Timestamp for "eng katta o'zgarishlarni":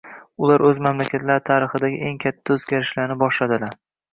2.09-3.21